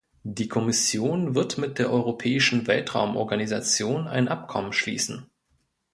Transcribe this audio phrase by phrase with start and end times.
[0.23, 5.27] Die Kommission wird mit der Europäischen Weltraumorganisation ein Abkommen schließen.